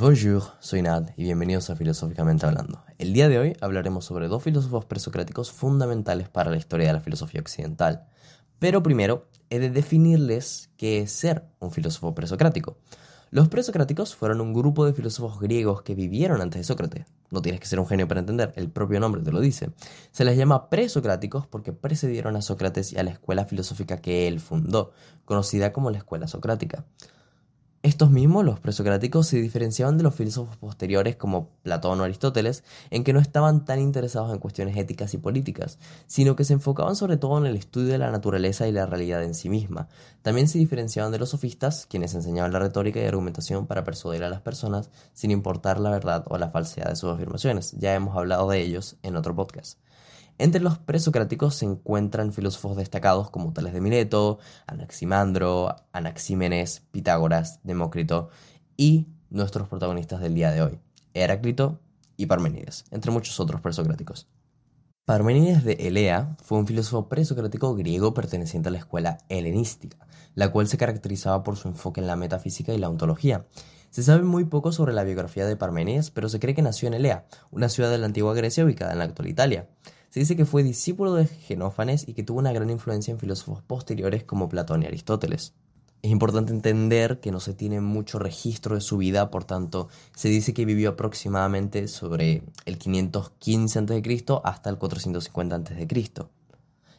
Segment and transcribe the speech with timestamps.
[0.00, 2.82] Bonjour, soy Nad y bienvenidos a Filosóficamente Hablando.
[2.96, 7.00] El día de hoy hablaremos sobre dos filósofos presocráticos fundamentales para la historia de la
[7.00, 8.06] filosofía occidental.
[8.58, 12.78] Pero primero, he de definirles qué es ser un filósofo presocrático.
[13.30, 17.04] Los presocráticos fueron un grupo de filósofos griegos que vivieron antes de Sócrates.
[17.30, 19.68] No tienes que ser un genio para entender, el propio nombre te lo dice.
[20.12, 24.40] Se les llama presocráticos porque precedieron a Sócrates y a la escuela filosófica que él
[24.40, 24.92] fundó,
[25.26, 26.86] conocida como la escuela socrática.
[27.82, 33.04] Estos mismos, los presocráticos, se diferenciaban de los filósofos posteriores como Platón o Aristóteles en
[33.04, 37.16] que no estaban tan interesados en cuestiones éticas y políticas, sino que se enfocaban sobre
[37.16, 39.88] todo en el estudio de la naturaleza y la realidad en sí misma.
[40.20, 44.28] También se diferenciaban de los sofistas, quienes enseñaban la retórica y argumentación para persuadir a
[44.28, 47.72] las personas sin importar la verdad o la falsedad de sus afirmaciones.
[47.78, 49.78] Ya hemos hablado de ellos en otro podcast.
[50.40, 58.30] Entre los presocráticos se encuentran filósofos destacados como Tales de Mileto, Anaximandro, Anaxímenes, Pitágoras, Demócrito
[58.74, 60.80] y nuestros protagonistas del día de hoy,
[61.12, 61.78] Heráclito
[62.16, 64.28] y Parmenides, entre muchos otros presocráticos.
[65.04, 69.98] Parmenides de Elea fue un filósofo presocrático griego perteneciente a la escuela helenística,
[70.34, 73.46] la cual se caracterizaba por su enfoque en la metafísica y la ontología.
[73.90, 76.94] Se sabe muy poco sobre la biografía de Parmenides, pero se cree que nació en
[76.94, 79.68] Elea, una ciudad de la antigua Grecia ubicada en la actual Italia.
[80.10, 83.62] Se dice que fue discípulo de Genófanes y que tuvo una gran influencia en filósofos
[83.62, 85.54] posteriores como Platón y Aristóteles.
[86.02, 90.28] Es importante entender que no se tiene mucho registro de su vida, por tanto, se
[90.28, 94.24] dice que vivió aproximadamente sobre el 515 a.C.
[94.42, 95.88] hasta el 450 a.C.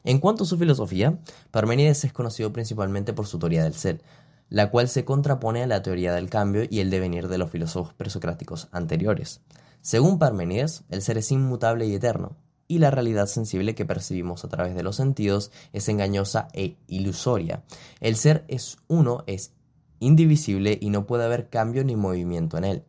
[0.05, 1.19] En cuanto a su filosofía,
[1.51, 4.01] Parmenides es conocido principalmente por su teoría del ser,
[4.47, 7.93] la cual se contrapone a la teoría del cambio y el devenir de los filósofos
[7.93, 9.41] presocráticos anteriores.
[9.81, 12.37] Según Parmenides, el ser es inmutable y eterno,
[12.71, 17.63] y la realidad sensible que percibimos a través de los sentidos es engañosa e ilusoria.
[17.99, 19.51] El ser es uno, es
[19.99, 22.83] indivisible y no puede haber cambio ni movimiento en él.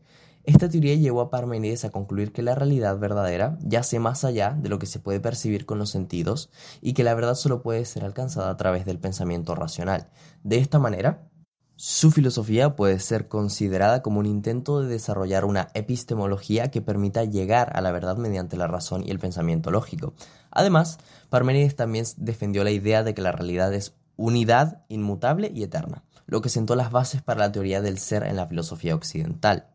[0.44, 4.68] Esta teoría llevó a Parmenides a concluir que la realidad verdadera yace más allá de
[4.68, 6.48] lo que se puede percibir con los sentidos
[6.80, 10.10] y que la verdad solo puede ser alcanzada a través del pensamiento racional.
[10.44, 11.28] De esta manera,
[11.76, 17.76] su filosofía puede ser considerada como un intento de desarrollar una epistemología que permita llegar
[17.76, 20.14] a la verdad mediante la razón y el pensamiento lógico.
[20.50, 20.98] Además,
[21.30, 26.42] Parmenides también defendió la idea de que la realidad es unidad inmutable y eterna, lo
[26.42, 29.66] que sentó las bases para la teoría del ser en la filosofía occidental.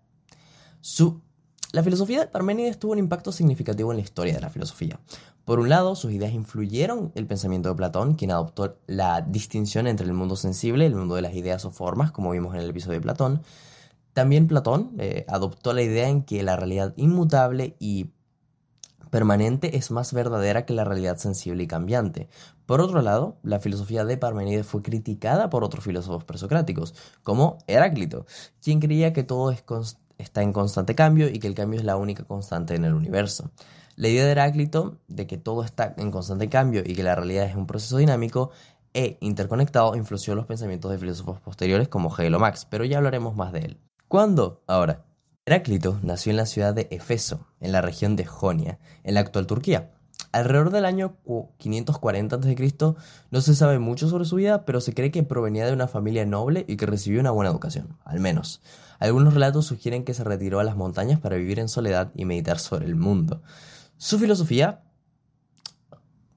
[0.82, 1.22] Su
[1.74, 5.00] la filosofía de Parménides tuvo un impacto significativo en la historia de la filosofía.
[5.44, 10.06] Por un lado, sus ideas influyeron el pensamiento de Platón, quien adoptó la distinción entre
[10.06, 12.70] el mundo sensible y el mundo de las ideas o formas, como vimos en el
[12.70, 13.42] episodio de Platón.
[14.14, 18.12] También Platón eh, adoptó la idea en que la realidad inmutable y
[19.10, 22.30] permanente es más verdadera que la realidad sensible y cambiante.
[22.66, 28.26] Por otro lado, la filosofía de Parmenides fue criticada por otros filósofos presocráticos, como Heráclito,
[28.62, 29.62] quien creía que todo es
[30.18, 33.52] está en constante cambio y que el cambio es la única constante en el universo.
[33.96, 37.46] La idea de Heráclito de que todo está en constante cambio y que la realidad
[37.46, 38.52] es un proceso dinámico
[38.94, 43.36] e interconectado influyó los pensamientos de filósofos posteriores como Hegel o Marx, pero ya hablaremos
[43.36, 43.78] más de él.
[44.08, 44.64] ¿Cuándo?
[44.68, 45.04] Ahora.
[45.46, 49.48] Heráclito nació en la ciudad de Efeso, en la región de Jonia, en la actual
[49.48, 49.97] Turquía.
[50.38, 51.18] Alrededor del año
[51.58, 52.96] 540 a.C.
[53.32, 56.28] no se sabe mucho sobre su vida, pero se cree que provenía de una familia
[56.28, 58.62] noble y que recibió una buena educación, al menos.
[59.00, 62.60] Algunos relatos sugieren que se retiró a las montañas para vivir en soledad y meditar
[62.60, 63.42] sobre el mundo.
[63.98, 64.84] Su filosofía...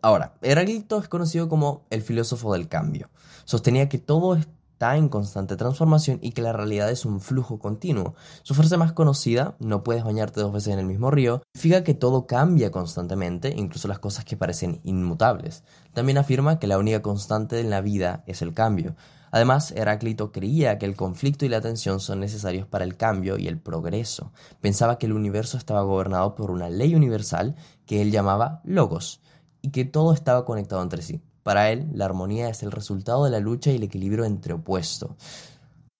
[0.00, 3.10] Ahora, Heráclito es conocido como el filósofo del cambio.
[3.44, 4.38] Sostenía que todo
[4.80, 8.14] está en constante transformación y que la realidad es un flujo continuo.
[8.42, 11.92] Su frase más conocida, no puedes bañarte dos veces en el mismo río, significa que
[11.92, 15.64] todo cambia constantemente, incluso las cosas que parecen inmutables.
[15.92, 18.96] También afirma que la única constante en la vida es el cambio.
[19.30, 23.48] Además, Heráclito creía que el conflicto y la tensión son necesarios para el cambio y
[23.48, 24.32] el progreso.
[24.62, 27.54] Pensaba que el universo estaba gobernado por una ley universal
[27.84, 29.20] que él llamaba logos
[29.60, 31.20] y que todo estaba conectado entre sí.
[31.50, 35.10] Para él, la armonía es el resultado de la lucha y el equilibrio entre opuestos.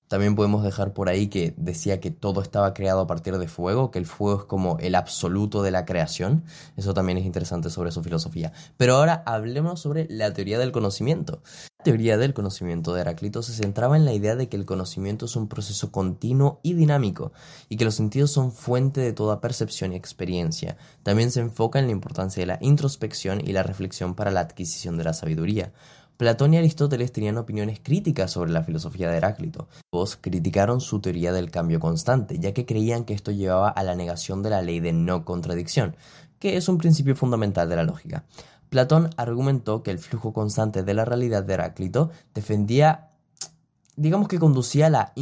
[0.07, 3.91] También podemos dejar por ahí que decía que todo estaba creado a partir de fuego,
[3.91, 6.45] que el fuego es como el absoluto de la creación.
[6.77, 8.53] Eso también es interesante sobre su filosofía.
[8.77, 11.43] Pero ahora hablemos sobre la teoría del conocimiento.
[11.81, 15.25] La teoría del conocimiento de Heráclito se centraba en la idea de que el conocimiento
[15.25, 17.33] es un proceso continuo y dinámico,
[17.71, 20.77] y que los sentidos son fuente de toda percepción y experiencia.
[21.03, 24.99] También se enfoca en la importancia de la introspección y la reflexión para la adquisición
[24.99, 25.73] de la sabiduría.
[26.19, 29.69] Platón y Aristóteles tenían opiniones críticas sobre la filosofía de Heráclito.
[29.91, 33.95] Ambos criticaron su teoría del cambio constante, ya que creían que esto llevaba a la
[33.95, 35.97] negación de la ley de no contradicción,
[36.39, 38.27] que es un principio fundamental de la lógica.
[38.71, 43.11] Platón argumentó que el flujo constante de la realidad de Heráclito defendía,
[43.97, 45.13] digamos que conducía a la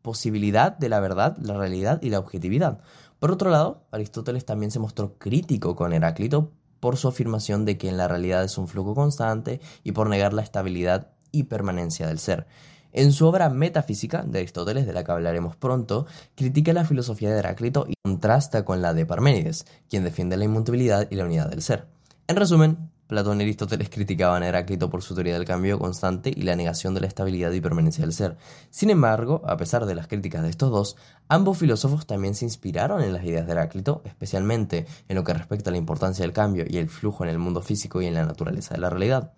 [0.00, 2.80] posibilidad de la verdad, la realidad y la objetividad.
[3.18, 7.88] Por otro lado, Aristóteles también se mostró crítico con Heráclito por su afirmación de que
[7.88, 12.18] en la realidad es un flujo constante y por negar la estabilidad y permanencia del
[12.18, 12.46] ser.
[12.92, 16.06] En su obra Metafísica de Aristóteles, de la que hablaremos pronto,
[16.36, 21.08] critica la filosofía de Heráclito y contrasta con la de Parménides, quien defiende la inmutabilidad
[21.10, 21.86] y la unidad del ser.
[22.28, 26.42] En resumen, Platón y Aristóteles criticaban a Heráclito por su teoría del cambio constante y
[26.42, 28.38] la negación de la estabilidad y permanencia del ser.
[28.70, 30.96] Sin embargo, a pesar de las críticas de estos dos,
[31.28, 35.70] ambos filósofos también se inspiraron en las ideas de Heráclito, especialmente en lo que respecta
[35.70, 38.24] a la importancia del cambio y el flujo en el mundo físico y en la
[38.24, 39.32] naturaleza de la realidad.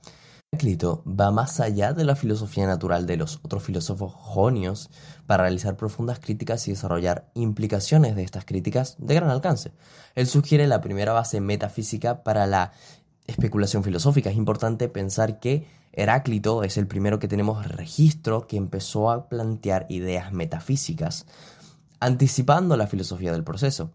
[0.52, 4.90] Heráclito va más allá de la filosofía natural de los otros filósofos jonios
[5.26, 9.72] para realizar profundas críticas y desarrollar implicaciones de estas críticas de gran alcance.
[10.14, 12.72] Él sugiere la primera base metafísica para la
[13.26, 14.30] especulación filosófica.
[14.30, 19.86] Es importante pensar que Heráclito es el primero que tenemos registro que empezó a plantear
[19.88, 21.26] ideas metafísicas,
[22.00, 23.90] anticipando la filosofía del proceso,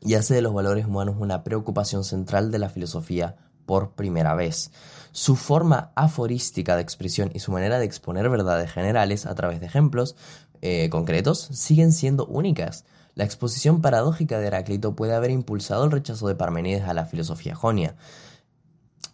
[0.00, 3.36] y hace de los valores humanos una preocupación central de la filosofía
[3.66, 4.70] por primera vez.
[5.12, 9.66] Su forma aforística de expresión y su manera de exponer verdades generales a través de
[9.66, 10.16] ejemplos
[10.62, 12.86] eh, concretos siguen siendo únicas.
[13.14, 17.54] La exposición paradójica de Heráclito puede haber impulsado el rechazo de Parmenides a la filosofía
[17.54, 17.94] jonia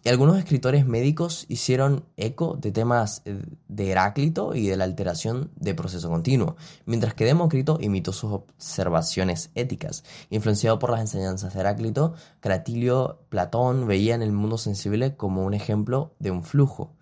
[0.09, 5.73] algunos escritores médicos hicieron eco de temas eh, de Heráclito y de la alteración de
[5.73, 6.55] proceso continuo,
[6.85, 10.03] mientras que Demócrito imitó sus observaciones éticas.
[10.29, 16.13] Influenciado por las enseñanzas de Heráclito, Cratilio, Platón veían el mundo sensible como un ejemplo
[16.19, 16.93] de un flujo.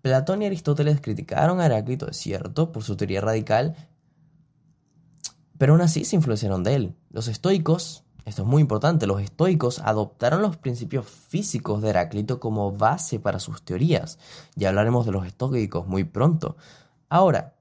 [0.00, 3.76] Platón y Aristóteles criticaron a Heráclito, es cierto, por su teoría radical,
[5.58, 6.96] pero aún así se influenciaron de él.
[7.10, 12.72] Los estoicos esto es muy importante, los estoicos adoptaron los principios físicos de Heráclito como
[12.72, 14.18] base para sus teorías.
[14.56, 16.56] Ya hablaremos de los estoicos muy pronto.
[17.08, 17.54] Ahora,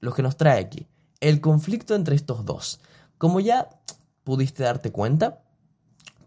[0.00, 0.86] lo que nos trae aquí,
[1.20, 2.80] el conflicto entre estos dos.
[3.18, 3.68] Como ya
[4.24, 5.42] pudiste darte cuenta,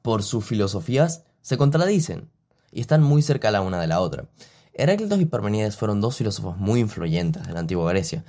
[0.03, 2.29] por sus filosofías se contradicen
[2.71, 4.29] y están muy cerca la una de la otra.
[4.73, 8.23] Heráclito y Parmenides fueron dos filósofos muy influyentes de la antigua Grecia,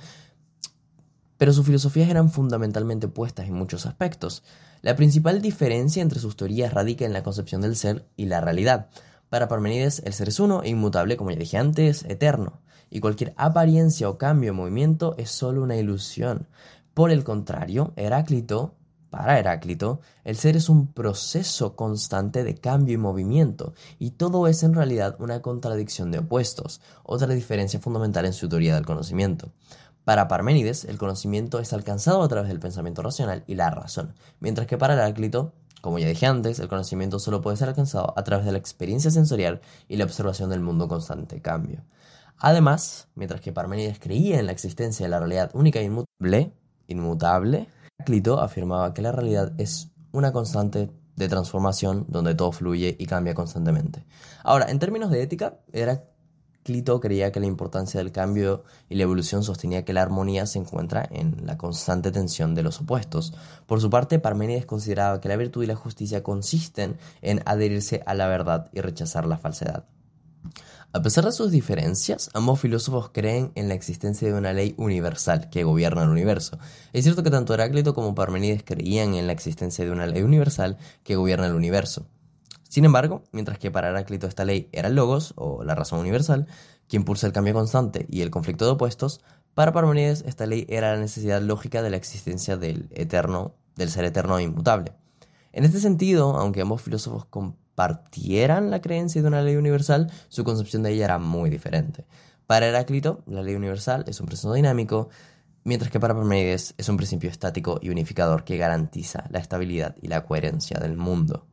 [1.41, 4.43] pero sus filosofías eran fundamentalmente opuestas en muchos aspectos.
[4.83, 8.89] La principal diferencia entre sus teorías radica en la concepción del ser y la realidad.
[9.27, 12.61] Para Parmenides, el ser es uno e inmutable, como ya dije antes, eterno,
[12.91, 16.47] y cualquier apariencia o cambio o movimiento es solo una ilusión.
[16.93, 18.75] Por el contrario, Heráclito,
[19.09, 24.61] para Heráclito, el ser es un proceso constante de cambio y movimiento, y todo es
[24.61, 29.51] en realidad una contradicción de opuestos, otra diferencia fundamental en su teoría del conocimiento.
[30.03, 34.65] Para Parménides, el conocimiento es alcanzado a través del pensamiento racional y la razón, mientras
[34.65, 38.45] que para Heráclito, como ya dije antes, el conocimiento solo puede ser alcanzado a través
[38.45, 41.83] de la experiencia sensorial y la observación del mundo constante cambio.
[42.37, 46.53] Además, mientras que Parménides creía en la existencia de la realidad única e inmutable,
[46.87, 47.67] inmutable,
[47.99, 53.35] Heráclito afirmaba que la realidad es una constante de transformación donde todo fluye y cambia
[53.35, 54.03] constantemente.
[54.43, 56.05] Ahora, en términos de ética, era
[56.63, 60.59] Clito creía que la importancia del cambio y la evolución sostenía que la armonía se
[60.59, 63.33] encuentra en la constante tensión de los opuestos.
[63.65, 68.13] Por su parte, Parménides consideraba que la virtud y la justicia consisten en adherirse a
[68.13, 69.85] la verdad y rechazar la falsedad.
[70.93, 75.49] A pesar de sus diferencias, ambos filósofos creen en la existencia de una ley universal
[75.49, 76.59] que gobierna el universo.
[76.91, 80.77] Es cierto que tanto Heráclito como Parménides creían en la existencia de una ley universal
[81.03, 82.05] que gobierna el universo.
[82.71, 86.47] Sin embargo, mientras que para Heráclito esta ley era el logos, o la razón universal,
[86.87, 89.19] que impulsa el cambio constante y el conflicto de opuestos,
[89.53, 94.05] para Parmenides esta ley era la necesidad lógica de la existencia del eterno, del ser
[94.05, 94.93] eterno e inmutable.
[95.51, 100.81] En este sentido, aunque ambos filósofos compartieran la creencia de una ley universal, su concepción
[100.81, 102.05] de ella era muy diferente.
[102.47, 105.09] Para Heráclito, la ley universal es un proceso dinámico,
[105.65, 110.07] mientras que para Parmenides es un principio estático y unificador que garantiza la estabilidad y
[110.07, 111.50] la coherencia del mundo.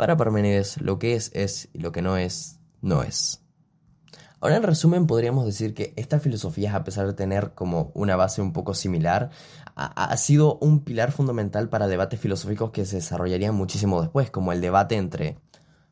[0.00, 3.42] Para Parmenides, lo que es es y lo que no es, no es.
[4.40, 8.40] Ahora, en resumen, podríamos decir que esta filosofía, a pesar de tener como una base
[8.40, 9.28] un poco similar,
[9.74, 14.62] ha, sido un pilar fundamental para debates filosóficos que se desarrollarían muchísimo después, como el
[14.62, 15.36] debate entre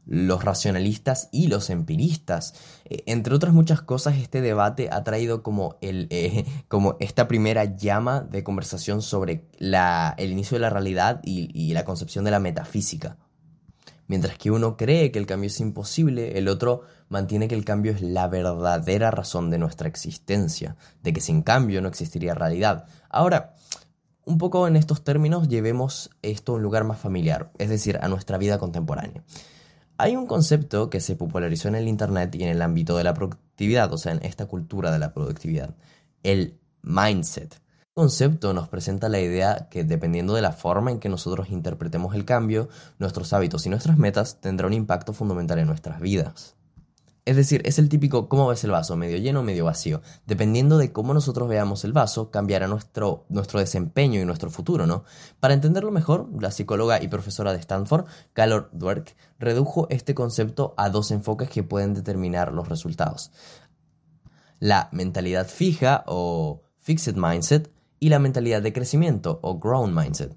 [0.06, 2.54] los racionalistas y los empiristas.
[2.86, 7.76] E, entre otras muchas cosas, este debate ha traído como, el, eh, como esta primera
[7.76, 12.40] llama de conversación sobre la, el inicio de la realidad y la concepción de la
[12.40, 13.18] metafísica.
[14.08, 17.92] Mientras que uno cree que el cambio es imposible, el otro mantiene que el cambio
[17.92, 22.86] es la verdadera razón de nuestra existencia, de que sin cambio no existiría realidad.
[23.10, 23.54] Ahora,
[24.24, 28.08] un poco en estos términos llevemos esto a un lugar más familiar, es decir, a
[28.08, 29.22] nuestra vida contemporánea.
[29.98, 33.14] Hay un concepto que se popularizó en el Internet y en el ámbito de la
[33.14, 35.74] productividad, o sea, en esta cultura de la productividad,
[36.22, 37.60] el mindset.
[37.98, 42.24] Concepto nos presenta la idea que dependiendo de la forma en que nosotros interpretemos el
[42.24, 42.68] cambio,
[43.00, 46.54] nuestros hábitos y nuestras metas tendrá un impacto fundamental en nuestras vidas.
[47.24, 50.00] Es decir, es el típico cómo ves el vaso, medio lleno o medio vacío.
[50.26, 55.02] Dependiendo de cómo nosotros veamos el vaso, cambiará nuestro, nuestro desempeño y nuestro futuro, ¿no?
[55.40, 60.88] Para entenderlo mejor, la psicóloga y profesora de Stanford, Calor Dweck, redujo este concepto a
[60.88, 63.32] dos enfoques que pueden determinar los resultados.
[64.60, 70.36] La mentalidad fija o fixed mindset y la mentalidad de crecimiento o grown mindset.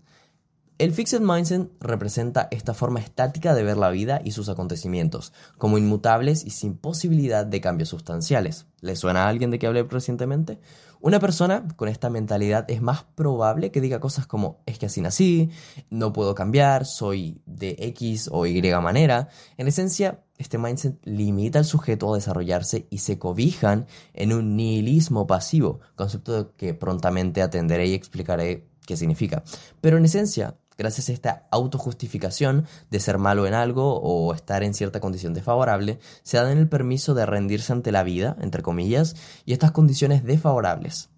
[0.82, 5.78] El Fixed Mindset representa esta forma estática de ver la vida y sus acontecimientos, como
[5.78, 8.66] inmutables y sin posibilidad de cambios sustanciales.
[8.80, 10.58] ¿Le suena a alguien de que hablé recientemente?
[11.00, 15.02] Una persona con esta mentalidad es más probable que diga cosas como es que así
[15.02, 15.52] nací,
[15.92, 19.30] no puedo cambiar, soy de X o Y manera.
[19.58, 23.86] En esencia, este mindset limita al sujeto a desarrollarse y se cobijan
[24.16, 29.44] en un nihilismo pasivo, concepto que prontamente atenderé y explicaré qué significa.
[29.80, 34.74] Pero en esencia, gracias a esta autojustificación de ser malo en algo o estar en
[34.74, 39.54] cierta condición desfavorable, se dan el permiso de rendirse ante la vida, entre comillas, y
[39.54, 41.10] estas condiciones desfavorables.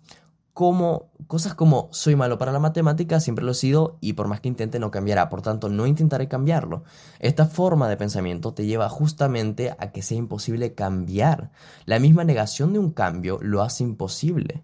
[0.52, 4.42] Como cosas como soy malo para la matemática, siempre lo he sido y por más
[4.42, 6.84] que intente no cambiará, por tanto no intentaré cambiarlo.
[7.20, 11.52] Esta forma de pensamiento te lleva justamente a que sea imposible cambiar.
[11.86, 14.62] La misma negación de un cambio lo hace imposible.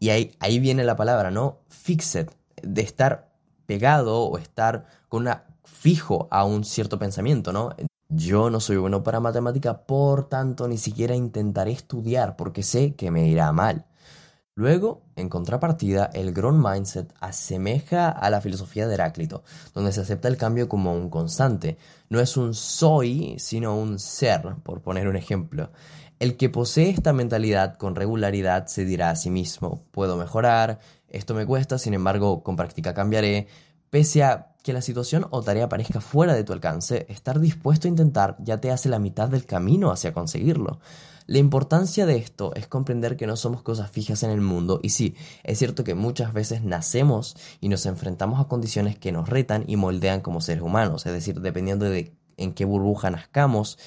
[0.00, 1.60] Y ahí, ahí viene la palabra, ¿no?
[1.68, 2.30] Fixed,
[2.62, 3.27] de estar
[3.68, 5.28] pegado o estar con
[5.62, 7.76] fijo a un cierto pensamiento, ¿no?
[8.08, 13.10] Yo no soy bueno para matemática, por tanto ni siquiera intentaré estudiar porque sé que
[13.10, 13.84] me irá mal.
[14.54, 19.44] Luego, en contrapartida, el Grown Mindset asemeja a la filosofía de Heráclito,
[19.74, 21.76] donde se acepta el cambio como un constante.
[22.08, 25.70] No es un soy, sino un ser, por poner un ejemplo.
[26.18, 31.34] El que posee esta mentalidad con regularidad se dirá a sí mismo, puedo mejorar, esto
[31.34, 33.46] me cuesta, sin embargo, con práctica cambiaré.
[33.90, 37.90] Pese a que la situación o tarea parezca fuera de tu alcance, estar dispuesto a
[37.90, 40.80] intentar ya te hace la mitad del camino hacia conseguirlo.
[41.26, 44.90] La importancia de esto es comprender que no somos cosas fijas en el mundo y
[44.90, 49.64] sí, es cierto que muchas veces nacemos y nos enfrentamos a condiciones que nos retan
[49.66, 53.78] y moldean como seres humanos, es decir, dependiendo de en qué burbuja nazcamos,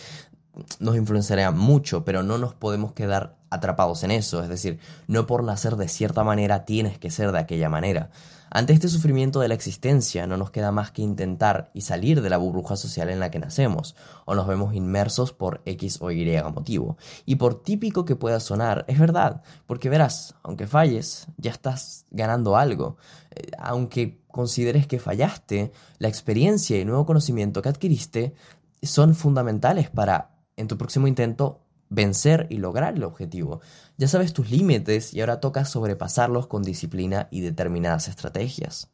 [0.80, 5.44] nos influenciará mucho, pero no nos podemos quedar atrapados en eso, es decir, no por
[5.44, 8.10] nacer de cierta manera tienes que ser de aquella manera.
[8.54, 12.30] Ante este sufrimiento de la existencia no nos queda más que intentar y salir de
[12.30, 16.38] la burbuja social en la que nacemos, o nos vemos inmersos por X o Y
[16.54, 16.98] motivo.
[17.26, 22.58] Y por típico que pueda sonar, es verdad, porque verás, aunque falles, ya estás ganando
[22.58, 22.98] algo.
[23.32, 28.34] Eh, aunque consideres que fallaste, la experiencia y el nuevo conocimiento que adquiriste
[28.84, 30.31] son fundamentales para
[30.62, 33.62] en tu próximo intento vencer y lograr el objetivo.
[33.98, 38.90] Ya sabes tus límites y ahora toca sobrepasarlos con disciplina y determinadas estrategias.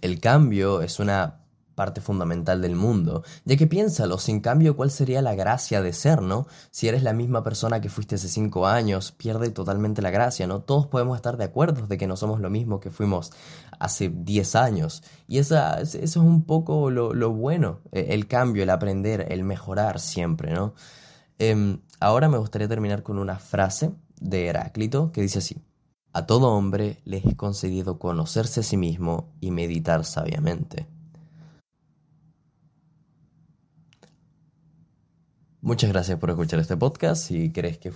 [0.00, 1.40] El cambio es una
[1.74, 6.22] parte fundamental del mundo, ya que piénsalo, sin cambio, ¿cuál sería la gracia de ser,
[6.22, 6.46] no?
[6.70, 10.60] Si eres la misma persona que fuiste hace cinco años, pierde totalmente la gracia, ¿no?
[10.60, 13.32] Todos podemos estar de acuerdo de que no somos lo mismo que fuimos
[13.84, 15.02] hace diez años.
[15.28, 19.44] Y esa, eso es un poco lo, lo bueno, e, el cambio, el aprender, el
[19.44, 20.74] mejorar siempre, ¿no?
[21.38, 25.62] Em, ahora me gustaría terminar con una frase de Heráclito que dice así.
[26.12, 30.86] A todo hombre le es concedido conocerse a sí mismo y meditar sabiamente.
[35.60, 37.26] Muchas gracias por escuchar este podcast.
[37.26, 37.90] Si crees que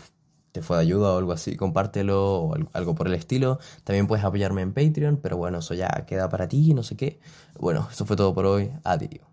[0.53, 3.59] te fue de ayuda o algo así, compártelo o algo por el estilo.
[3.85, 7.21] También puedes apoyarme en Patreon, pero bueno, eso ya queda para ti, no sé qué.
[7.59, 8.71] Bueno, eso fue todo por hoy.
[8.85, 9.28] Adiós.